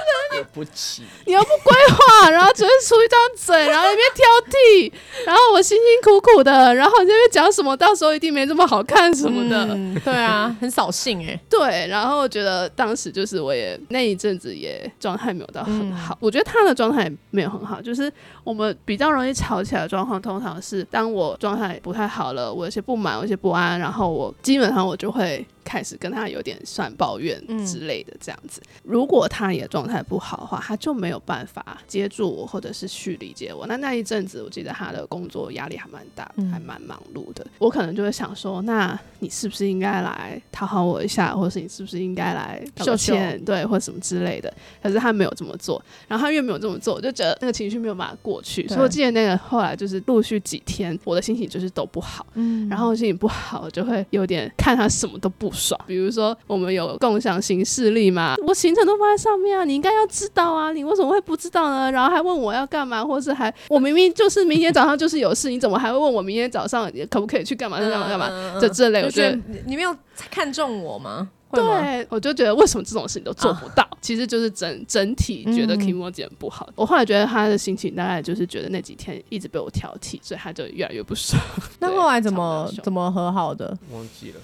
[0.52, 1.02] 不起。
[1.26, 4.92] 你又不规划，然后只会出一张嘴，然后一边挑剔，
[5.26, 9.66] 然后我辛辛苦苦的，然后你这边讲什么，到时候一定没这么好看什么的。
[10.04, 18.12] 对啊，很扫兴哎，对，然后我觉得当时就是我也那一阵子也状态没有到很好，我觉得他的状态没有很好，就是
[18.44, 28.60] 我们比较容易吵起来的状况，通常是当我状态不太好了，我有些不满，有些不安，然后我基本上我就会开始跟他有点算抱怨之类的这样子。
[28.82, 33.66] 如果他也状态不好的话，他就没有办法接住我，或者是去理解我。
[33.66, 37.46] 那那一阵子，我记得他的工作压力还蛮大还蛮忙碌的。
[37.58, 44.52] 我可能就会想说，那你是不是应该来讨好我一下，或者是你是不是应该来道个秀秀歉，对，或者什么之类的。
[44.82, 48.66] 可是他没有这么做，然后他越没有这么做，我就觉得那个情绪没有办法过去。
[48.68, 52.26] 所以我记得那个后来就是陆续几天，我的心情就是都不好。
[52.34, 55.78] 嗯然后心情不好，我就会有点看他什么都不爽。
[55.86, 61.90] 比如说，我们有共享行事历嘛，我行程都放在上面啊，你应该要知道啊，你为什么会不知道呢？
[61.90, 68.28] 然后还问我要干嘛，或是还我明明就是明天早上就是有事，你怎么还会问我明天早上可不可以去干嘛干嘛干嘛？
[68.30, 69.96] 嗯这这类我就觉得你没有
[70.30, 71.30] 看中我吗？
[71.52, 73.86] 对，我就觉得为什么这种事情都做不到？
[74.00, 76.68] 其实就是整整体觉得嗯 Kimoji 很不好。
[76.74, 81.40] 我后来觉得他的心情大概就是觉得那几天一直被我挑剔，所以他就越来越不爽。
[81.80, 83.76] 那后来怎么怎么和好的？
[83.92, 84.40] 忘记了，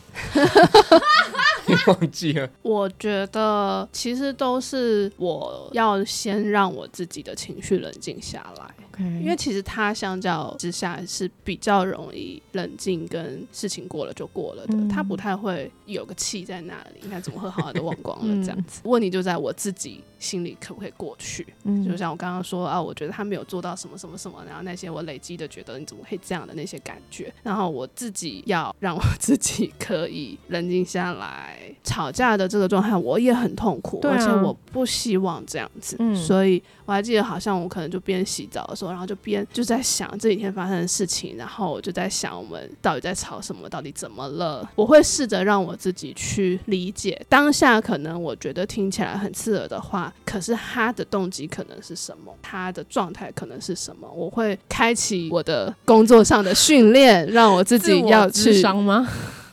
[1.86, 2.48] 忘记了。
[2.62, 8.74] 我觉得其实都是我要先让我自己的情绪冷静下来。
[8.98, 18.80] 因因为其实他相较之下是比较容易冷静，跟事情过了就过了的，嗯他不太会有个气在那里，那怎么会好好的忘光 嗯了这样子？
[18.84, 21.46] 问题就在我自己心里可不可以过去？
[21.64, 31.58] 嗯就像我刚刚说啊，我觉得他没有做到什么什么什么，然后那些我累积的觉得你怎么会这样的那些感觉，然后我自己要让我自己可以冷静下来。
[31.84, 44.68] 吵架的这个状态我也很痛苦，啊而且我不希望这样子，嗯所以我还记得好像我可能就边洗澡的时候，然后就边就在想这几天发生的事情，然后我就在想我们到底在吵什么，到底怎么了？
[44.74, 54.10] 我会试着让我自己去理解当下可能我觉得听起来很刺耳的话，可是他的动机可能是什么，他的状态可能是什么？
[54.12, 58.62] 我会开启我的工作上的训练，让我自己要智去？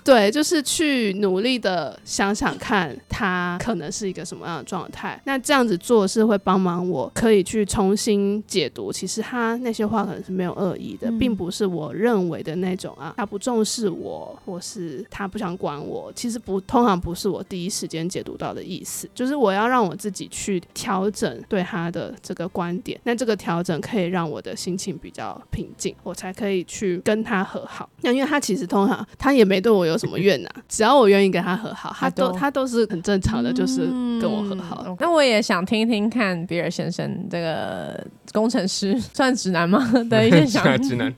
[0.03, 5.19] 对，就是去努力的想想看，他可能是一个什么样的状态。
[5.25, 8.91] 那这样子做是会帮忙我，可以去重新解读。
[8.91, 16.11] 其实他那些话可能是没有恶意的，嗯并不是我认为的那种啊，他不重视我，或是他不想管我。
[16.13, 19.09] 其实不，通常不是我第一时间解读到的意思。
[19.15, 22.99] 就是我要让我自己去调整对他的这个观点。
[23.03, 27.89] 那这个调整可以让我的心情比较平静，我才可以去跟他和好。
[28.01, 33.85] 那因为他其实通常他也没对我有什么怨呐、 只要我愿意跟他和好，他都他都是很正常的，就是
[34.21, 34.83] 跟我和好。
[34.87, 39.79] 嗯那我也想听听看比尔先生这个工程师算直男吗
[40.09, 40.77] 的一些想法。
[40.77, 41.13] 直男，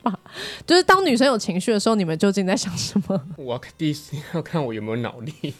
[0.65, 3.21] 就是当女生有情绪的时候，你们究竟在想什么？
[3.38, 5.53] 我要第一时间要看我有没有脑力。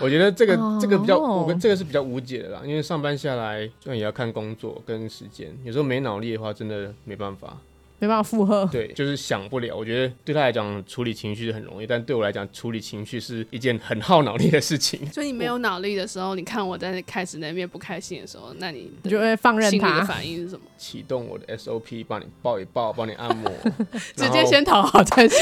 [0.00, 7.56] 我觉得这个哦这个比较，我跟这个是比较无解的啦，因为上班下来，虽然也要看工作跟时间，有时候没脑力的话，真的没办法。
[8.00, 8.68] 没办法负荷。
[8.72, 9.76] 对，就是想不了。
[9.76, 15.06] 我觉得对他来讲处理情绪是很容易，但对我来讲处理情绪是一件很耗脑力的事情。
[15.12, 20.62] 所以你没有脑力的时候，你看我在开始那边不开心的时候，那你你就会放任心里的，反应是什么？
[20.76, 23.52] 启动我的 SOP，帮你抱一抱，帮你按摩，
[24.16, 25.38] 直接先讨好再说，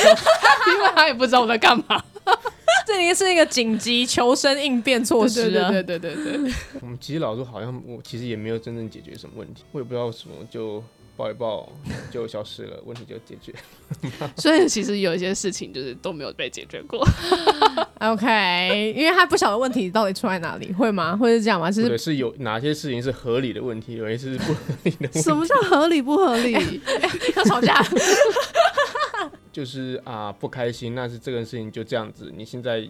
[0.75, 2.05] 因为他也不知道我在干嘛。
[2.87, 5.71] 这里是一个紧急求生应变措施啊。
[5.71, 6.55] 对对对对对对。
[6.81, 10.83] 我们其实老实说，好像我其实也没有真正解决什么问题，我也不知道什么就
[11.18, 11.68] 抱一抱
[12.12, 13.52] 就消失了，问题就解决。
[14.38, 17.04] 所以其实有一些事情就是都没有被解决过。
[17.98, 21.16] OK，因为他不晓得问题到底出在哪里，会吗？
[21.16, 21.68] 会是这样吗？
[21.68, 25.20] 其或实者是有哪些事情是合理的问题，有一些是不合理的问题。
[25.20, 26.81] 什么叫合理不合理？
[27.35, 27.85] 要吵架，
[29.52, 32.88] 就是啊不开心，那是这个事情就这样子，你现在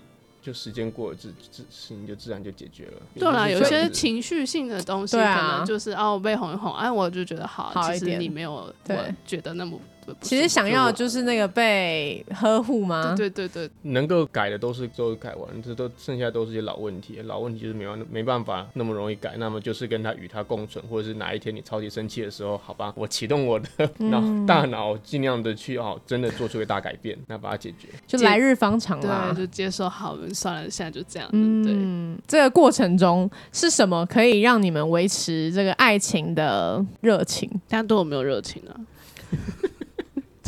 [0.48, 2.92] 就时间过了，自自事情就自然就解决了。
[3.14, 9.78] 对啦，有些情绪性的东西，可啊能就是哦，我被哄一哄，哎，我就觉得好，其实好一点你没有对我觉得那么。
[10.20, 13.14] 其实想要的就是那个被呵护吗？
[13.16, 23.66] 对对对对，能够改的都是都改完，这都剩下都是些老问题，老问题就是没办没办法那么容易改，那么就是跟他与他共存，或者是哪一天你超级生气的时候，好吧，我启动我的
[23.98, 27.88] 脑、 嗯大脑，尽量的去哦，真的做出个大改变，那把它解决。
[28.06, 29.46] 就来日方长啦对，。
[29.46, 31.62] 就接受好，算了，现在就这样嗯。
[31.62, 37.48] 对，嗯，这个过程中是什么可以让你们维持这个爱情的热情？
[37.68, 38.72] 大家对我没有热情啊，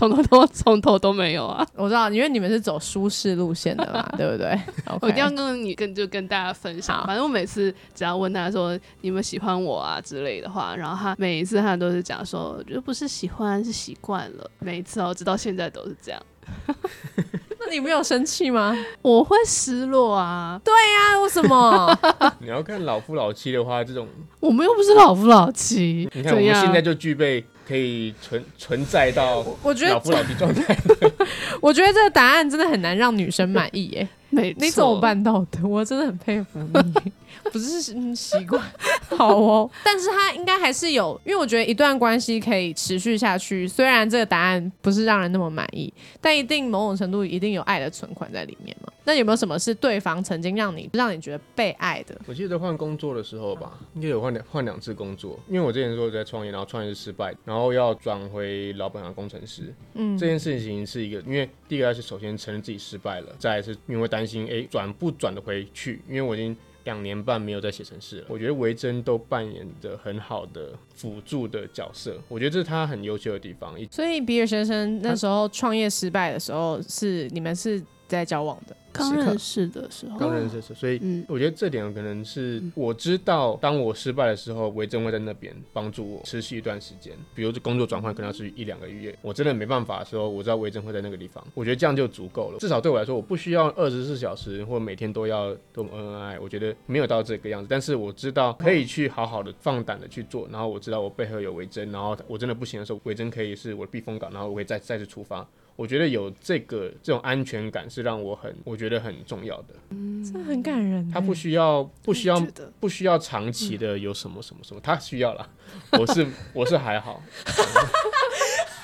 [0.00, 1.66] 从头都从头都没有啊。
[1.74, 4.58] 我知道，因为你们是走舒适路线的嘛， 对不对？
[5.02, 16.22] 我一定要跟你跟就跟大家分享，反正我每次只要问他说你们喜欢我啊之类的话，然后他每一次他都是讲说，我觉得不是喜欢是习惯了，每一次哦，直到现在都是这样，
[17.60, 18.76] 那你没有生气吗？
[19.02, 21.98] 我会失落啊，啊，为什么？
[22.40, 24.08] 你要看老夫老妻的话，这种
[24.40, 30.76] 我们又不是老夫老妻，你看我们现在就具备可以存存在到我觉得，老夫老妻状态。
[31.60, 34.08] 我觉得这个答案真的很难让女生满意耶。
[34.30, 35.00] 没你怎么错？
[35.00, 35.66] 办到的？
[35.66, 36.60] 我真的很佩服
[37.04, 37.12] 你，
[37.52, 38.62] 不是嗯习惯
[39.16, 48.92] 好哦， 但是他应该还是有，因为我觉得一段关系可以持续下去，虽然这个答案不是让人那么满意，但一定某种程度一定有爱的存款在里面嘛。
[49.04, 52.16] 那有没有什么是对方曾经让你让你觉得被爱的？
[52.26, 59.74] 我记得换工作的时候吧，应该有换两换两次工作，因为我之前说我在创业，然后创业是失败，然后要转回老本行工程师。
[59.94, 66.00] 嗯这件事情是一个，因为第一个是首先承认自己失败了，再来是因为担心，哎，转不转得回去？
[66.08, 68.26] 因为我已经两年半没有在写程式了。
[68.28, 73.74] 我觉得维珍都扮演着很好的辅助的角色，我觉得这是他很优秀的地方。
[73.90, 77.82] 所以比尔先生那时候创业失败的时候，是你们是
[78.18, 78.76] 在交往的？
[78.92, 87.16] 刚认识的时候，刚认识的时候，所以嗯我觉得这点可能是我知道，当我失败的时候，维珍会在那边帮助我持续一段时间。
[87.32, 91.42] 比如这工作转换可能要是一两个月，我真的没办法的时候，我知道维珍会在那个地方。
[91.54, 96.40] 我觉得这样就足够了，至少对我来说，我不需要二十四小时或每天都要多么恩恩爱爱。
[96.40, 105.46] 我觉得没有到这个样子，但是我知道可以去好好的放胆的去做，然后我知道我背后有维珍，然后我真的不行的时候，维珍可以是我的避风港，然后我会再再次出发。
[105.80, 109.68] 我觉得有这个这种安全感是让我很，我觉得很重要的。
[109.88, 111.10] 嗯这很感人欸。
[111.10, 112.38] 他不需要不需要
[112.78, 115.48] 不需要长期的有什么什么什么，他需要啦。
[115.92, 117.22] 我是我是还好，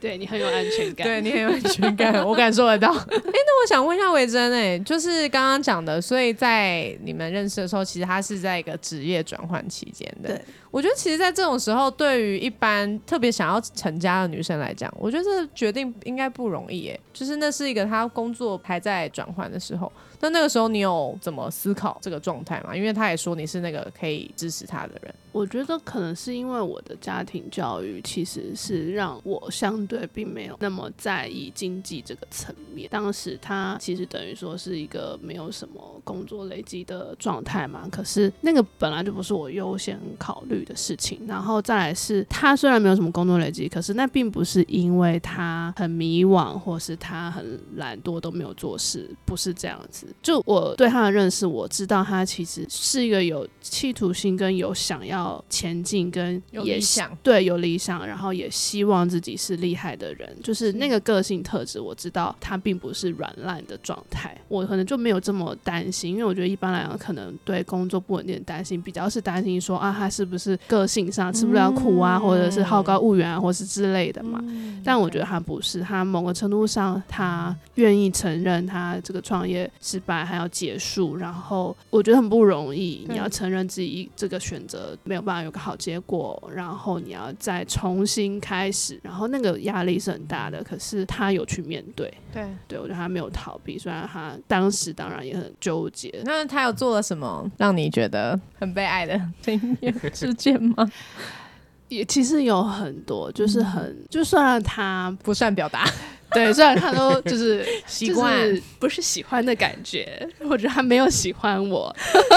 [0.00, 1.06] 对你很有安全感。
[1.06, 2.92] 对你很有安全感，我感受得到。
[2.94, 10.28] 哎、那我想问一下维珍，哎，就是刚刚讲的，所以在你们认识的时候，其实他是在一个职业转换期间的。
[10.28, 19.90] 对，我觉得其实，在这种时候，对于一般特别想要成家的女生来讲，我觉得这决定应该不容易，哎，就是那是一个她工作还在转换的时候。
[20.18, 22.74] 那那个时候，你有怎么思考这个状态吗？
[22.74, 25.14] 因为他也说你是那个可以支持他的人。
[25.36, 32.88] 我觉得可能是因为我的家庭教育其实是让我相对并没有那么在意经济这个层面。
[32.90, 41.20] 当时他其实等于说是一个没有什么工作累积的状态嘛，可是那个本来就不是我优先考虑的事情。
[41.26, 50.06] 然后再来是他虽然没有什么工作累积，可是那并不是因为他很迷惘或是他很懒惰都没有做事，不是这样子。
[50.22, 57.16] 就我对他的认识，我知道他其实是一个有企图心跟有想要前进跟有也理想。
[57.22, 74.42] 对有理想，然后也希望自己是厉害的人，就是那个个性特质，我知道他并不是软烂的状态，我可能就没有这么担心，因为我觉得一般来讲，可能对工作不稳定的担心，比较是担心说啊，他是不是个性上吃不了苦啊，或者是好高骛远啊，或是之类的嘛。
[74.84, 83.04] 但我觉得他不是，他某个程度上，他愿意承认他这个创业失败还要结束，然后我觉得很不容易。
[83.08, 90.62] 你要承认自己这个选择没有办法有个好结果，然后你要再重新开始，然后那个压力是很大的。
[90.62, 96.12] 可是他有去面对，对，对我觉得他没有逃避，虽然他当时当然也很纠结。
[96.24, 100.88] 那他有做了什么让你觉得很被爱的经验事件吗？
[101.88, 105.88] 也其实有很多，就是很，就算他不善表达，
[106.32, 111.94] 对，虽然他都就是 习惯就是不是喜欢的感觉，或者他没有喜欢我，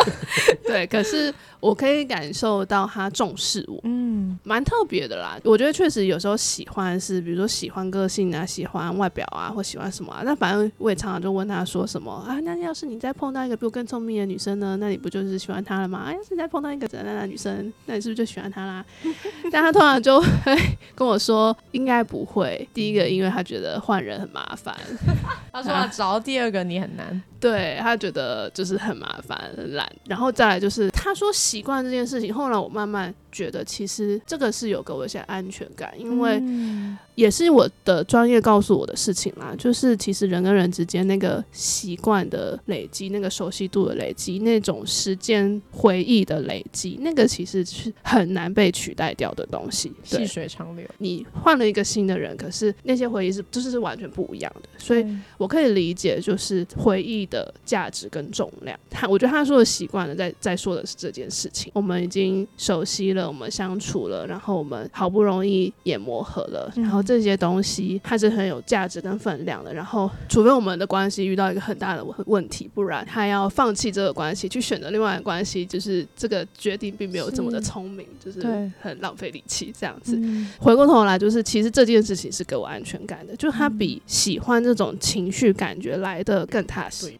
[0.65, 5.37] 对，可是我可以感受到他重视我，嗯，蛮特别的啦。
[5.43, 10.21] 我觉得确实有时候喜欢是，比如说喜欢个性啊，喜欢外表啊，或喜欢什么啊。
[10.23, 15.99] 那反正我也常常就问他说什么啊，那要是你再碰到一个比我更聪明的女生呢，那你不就是喜欢她了吗？
[15.99, 18.85] 啊，要是你再碰到一个怎样怎样的女生，那你是不是就喜欢她啦？
[19.51, 20.55] 但他通常就会
[20.93, 22.67] 跟我说，应该不会。
[22.73, 24.75] 第一个，因为他觉得换人很麻烦，
[25.51, 29.89] 他说找到第二个你很难，对他觉得就是很麻烦、很懒。
[30.07, 39.53] 然后再来就是他说习惯这件事情，后来我慢慢觉得，其实这个是有给我一些安全感，因为嗯也是我的专业告诉我的事情啦。
[39.57, 49.91] 就是其实人跟人之间那个习惯的累积，那个熟悉度的累积，那种时间回忆的累积，那个其实是很难被取代掉的东西。
[50.03, 55.05] 细，水长流，你换了一个新的人，可是那些回忆是就是是完全不一样的，所以
[55.37, 58.77] 我可以理解，就是回忆的价值跟重量。
[58.89, 61.71] 他我觉得他说的习惯了，在在说的是这件事情。
[61.75, 69.73] 我们已经熟悉了，我们相处了，然后我们好不容易也磨合了，嗯然后这些东西它是很有价值跟分量的。
[69.73, 78.41] 然后，除非我们的关系遇到一个很大的问问题，不然他要放弃这个关系去选择另外的关系，就是这个决定并没有这么的聪明，就是
[78.81, 80.15] 很浪费力气这样子。
[80.17, 87.11] 嗯回过头来，就是其实这件事情是给我安全感的，就他比喜欢这种情绪感觉来的更踏实。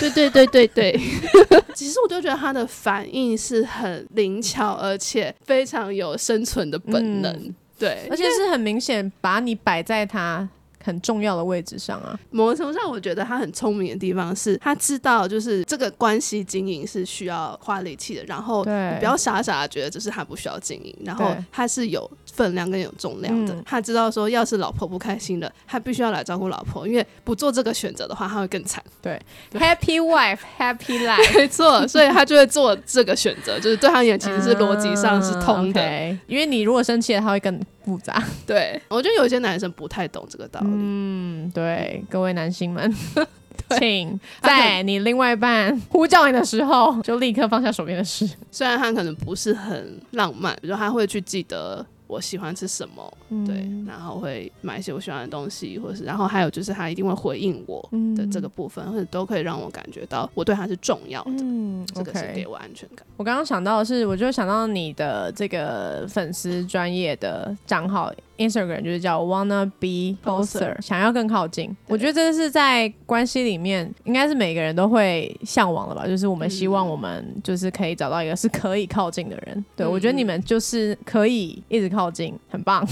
[0.00, 1.00] 对对对对对，
[1.74, 7.32] 其实我就觉得他的反应是很灵巧，而且非常有生存的本能。
[7.32, 7.54] 嗯。
[7.78, 10.48] 对，而且是很明显把你摆在他
[10.84, 12.16] 很重要的位置上啊。
[12.30, 23.52] 某个程度上，我觉得他很聪明的地方是，他知道就是这个关系经营是需要花力气的，然后你不要傻傻的觉得这是他不需要经营，然后他是有分量跟有重量的。
[23.54, 28.82] 嗯他知道说，要是老婆不开心了，他必须要来照顾老婆，因为不做这个选择的话，他会更惨。
[29.00, 29.20] 对
[29.52, 35.82] Happy wife, happy life，没错，所以他就会做这个选择，就是对他而言其实是逻辑上是通的。
[36.26, 38.22] 因为你如果生气了，他会更复杂。
[38.46, 40.68] 对，我觉得有些男生不太懂这个道理。
[40.70, 42.92] 嗯，对，各位男性们，
[43.78, 48.28] 请在你另外一半呼叫你的时候，就立刻放下手边的事。
[48.50, 51.84] 虽然他可能不是很浪漫，比如说他会去记得。
[52.12, 57.82] 我喜欢吃什么，嗯对，然后会买一些我喜欢的东西，或是然后还有就是他一定会回应我
[58.14, 62.42] 的这个部分，或者都可以让我感觉到我对他是重要的，嗯这个是给。
[62.52, 63.06] 我安全感。
[63.16, 71.74] 我刚刚想到的是，我就想到你的这个粉丝专业的账号 Instagram 就是叫 Wanna Be Closer，想要更靠近。
[71.86, 76.06] 我觉得这是在关系里面，应该是每个人都会向往的吧。
[76.06, 79.64] 就是我们希望我们就是可以找到一个是可以靠近的人。
[79.76, 82.86] 对、嗯我觉得你们就是可以一直靠近，很棒。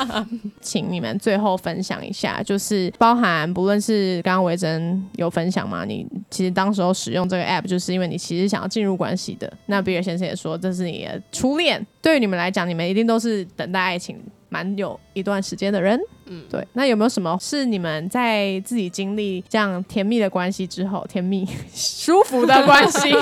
[0.60, 9.52] 请你们最后分享一下，就是包含不论是刚刚维珍有分享嘛，你其实当时候使用这个 app，就是因为你其实想要进入关系的。
[9.66, 14.16] 那比尔先生也说，这是你的初恋，对于你们来讲，你们一定都是等待爱情
[14.48, 15.98] 蛮有一段时间的人。
[16.28, 23.12] 嗯，对，那有没有什么是你们在自己经历这样甜蜜的关系之后，甜蜜 舒服的关系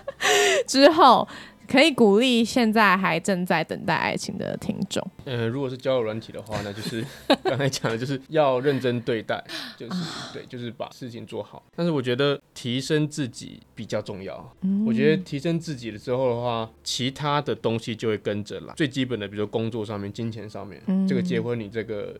[0.66, 1.28] 之后，
[1.68, 5.06] 可以鼓励现在还正在等待爱情的听众？
[5.24, 7.04] 呃，如果是交友软体的话，那就是
[7.44, 9.42] 刚才讲的，就是要认真对待，
[9.76, 9.92] 就是
[10.32, 11.62] 对，就是把事情做好。
[11.76, 14.52] 但是我觉得提升自己比较重要。
[14.62, 18.72] 嗯我觉得提升自己了之后的话，其他的东西就会跟着来。
[18.74, 22.18] 最基本的，比如说工作上面、金钱上面，这个结婚你这个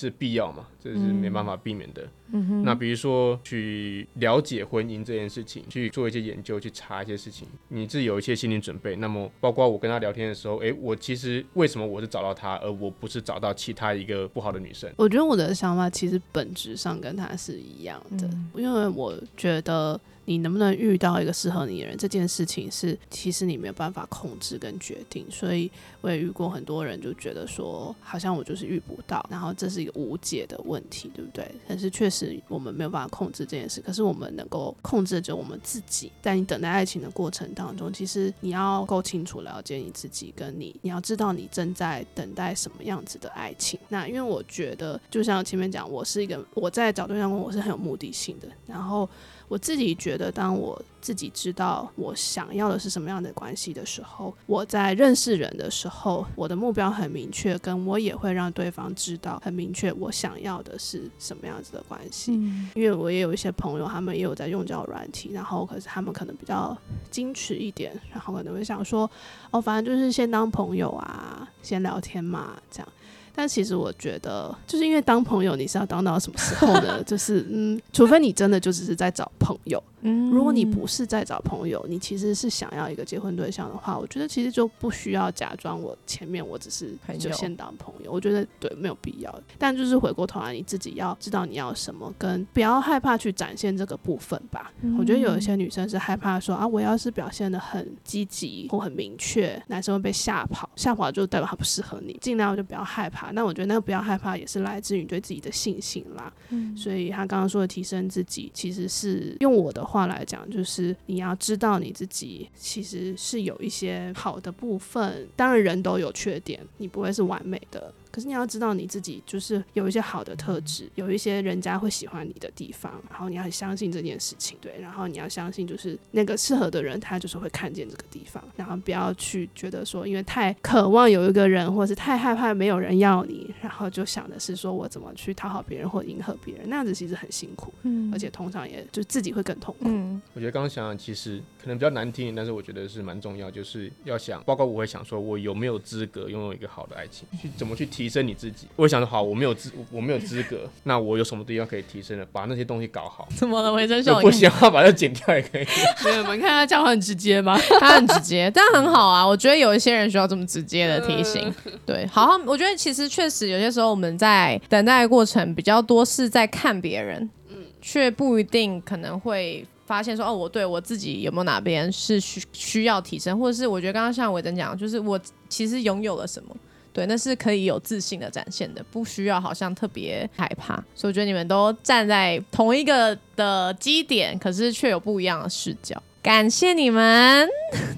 [0.00, 2.02] 是必要嘛，这是没办法避免的。
[2.32, 8.94] 嗯那比如说去了解婚姻这件事情，去做一些研究，去查一些事情，你自己有一些心理准备。
[8.96, 14.88] 那么包括我跟他聊天的时候，诶，我其实为什么我是找到他，而我不是找到其他一个不好的女生？
[14.96, 20.00] 我觉得我的想法其实本质上跟他是一样的，因为我觉得
[20.30, 25.26] 你能不能遇到一个适合你的人，这件事情是其实你没有办法控制跟决定。
[25.28, 25.68] 所以
[26.00, 31.52] 我也遇过很多人就觉得说，好像我就是遇不到，然后这是一个无解的问题，对不对？
[31.66, 36.12] 但是确实我们没有办法控制这件事，可是我们能够控制的只有我们自己。
[36.22, 43.80] 在你等待爱情的过程当中，其实你要够清楚了解你自己，跟你你要知道你正在等待什么样子的爱情。
[43.88, 49.08] 那因为我觉得，就像前面讲，我是一个我在找对象中我是很有目的性的，然后
[49.50, 62.34] 我自己觉得，当我自己知道我想要的是什么样的关系的时候，我在认识人的时候，我的目标很明确，跟我也会让对方知道很明确我想要的是什么样子的关系。
[62.76, 66.78] 因为我也有一些朋友，他们也有在用交友软体，然后可是他们可能比较
[67.10, 69.10] 矜持一点，然后可能会想说，
[69.50, 72.88] 哦，反正就是先当朋友啊，先聊天嘛，这样。
[73.34, 77.02] 但其实我觉得，就是因为当朋友，你是要当到什么时候呢？
[77.04, 79.82] 就是嗯，除非你真的就只是在找朋友。
[80.02, 89.42] 嗯如果你不是在找朋友，你其实是想要一个结婚对象的话，我觉得其实就不需要假装我前面我只是就先当朋友，我觉得对没有必要。
[89.58, 94.72] 但就是回过头来，你自己要知道你要什么，跟不要害怕去展现这个部分吧。
[94.98, 103.19] 我觉得有一些女生是害怕说啊，我要是表现的很积极或很明确，男生会被吓跑，吓跑就代表他不适合你，尽量就不要害怕。
[103.32, 106.32] 那我觉得那个不要害怕也是来自于你对自己的信心啦。
[106.76, 117.92] 所以他刚刚说的提升自己，其实是用我的话来讲，就是你要知道你自己其实是有一些好的部分，当然人都有缺点，你不会是完美的。
[118.10, 139.84] 可是你要知道你自己就是有一些好的特质，有一些人家会喜欢你的地方，然后你要很相信这件事情，对，然后你要相信就是那个适合的人，他就是会看见这个地方，然后不要去觉得说因为太渴望有一个人，或是太害怕没有人要你，然后就想的是说我怎么去讨好别人或迎合别人，那样子其实很辛苦，嗯而且通常也就自己会更痛苦。
[139.86, 148.66] 嗯我觉得刚刚想想其实可能比较难听，但是我觉得是蛮重要，就是要想，包括我会想说，我有没有资格拥有一个好的爱情，去怎么去提升你自己。
[148.76, 152.26] 我想说，好，我没有资，我没有资格， 那我有什么地方可以提升的？
[152.32, 153.28] 把那些东西搞好。
[153.36, 153.72] 怎么了？
[153.72, 155.66] 维珍就秀 不行把它剪掉也可以。
[156.04, 157.58] 没有，我们看他讲话很直接吗？
[157.80, 159.26] 他很直接，但很好啊。
[159.26, 161.52] 我觉得有一些人需要这么直接的提醒。
[161.84, 169.66] 对，好好，我觉得其实确实有些时候我们在等待的过程比较多是在看别人，嗯却不一定可能会。
[169.86, 176.56] 发现说哦，我对我自己有没有哪边是需需要提升，或者是我觉得刚刚像伟珍讲，就是我其实拥有了什么，
[176.92, 180.74] 对，那是可以有自信的展现的，不需要好像特别害怕。
[180.94, 186.02] 所以我觉得你们都站在同一个的基点，可是却有不一样的视角。
[186.22, 187.48] 感谢你们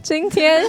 [0.01, 0.63] 今天。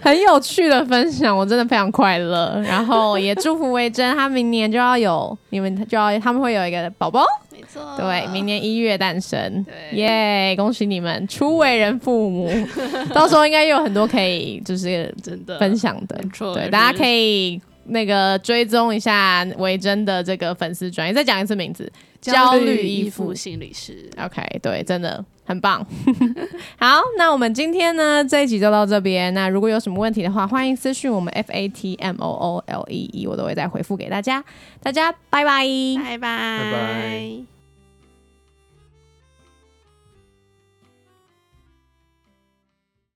[0.00, 2.62] 很有趣的分享，我真的非常快乐。
[2.64, 7.24] 然后也祝福维珍，他明年就要有你们就要他们会有一个宝宝，
[7.54, 7.96] 没错。
[7.96, 9.96] 对，明年一月诞生，对。
[9.98, 12.50] 耶恭喜你们初为人父母，
[13.14, 15.58] 到时候应该有很多可以就是真的。
[15.58, 16.20] 分享的。
[16.54, 21.90] 对，大家可以那个追踪一下维珍的这个粉丝专业，再讲一次名字，
[22.20, 23.34] 焦虑依附。
[23.34, 24.08] 心理师。
[24.16, 25.84] OK，对，真的很棒。
[26.78, 29.32] 好，那我们今天呢这一集就到这边。
[29.34, 34.42] 那如果有什么问题的话，欢迎私讯我们 F A T M O O L E E，我都会再回复给大家。
[34.82, 35.64] 大家拜拜。
[35.96, 37.53] 拜拜拜拜